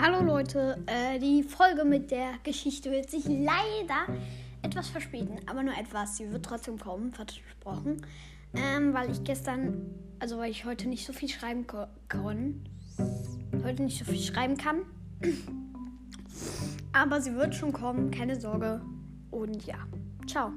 Hallo 0.00 0.22
Leute, 0.22 0.78
äh, 0.86 1.18
die 1.18 1.42
Folge 1.42 1.84
mit 1.84 2.12
der 2.12 2.34
Geschichte 2.44 2.88
wird 2.88 3.10
sich 3.10 3.24
leider 3.26 4.06
etwas 4.62 4.90
verspäten, 4.90 5.40
aber 5.46 5.64
nur 5.64 5.76
etwas. 5.76 6.16
Sie 6.16 6.30
wird 6.30 6.44
trotzdem 6.44 6.78
kommen, 6.78 7.10
versprochen. 7.10 8.06
Ähm, 8.54 8.94
weil 8.94 9.10
ich 9.10 9.24
gestern, 9.24 9.92
also 10.20 10.38
weil 10.38 10.52
ich 10.52 10.64
heute 10.64 10.88
nicht 10.88 11.04
so 11.04 11.12
viel 11.12 11.28
schreiben 11.28 11.66
kann, 11.66 12.60
heute 13.64 13.82
nicht 13.82 13.98
so 13.98 14.04
viel 14.04 14.20
schreiben 14.20 14.56
kann. 14.56 14.82
Aber 16.92 17.20
sie 17.20 17.34
wird 17.34 17.56
schon 17.56 17.72
kommen, 17.72 18.12
keine 18.12 18.38
Sorge. 18.40 18.80
Und 19.32 19.66
ja, 19.66 19.78
ciao. 20.28 20.52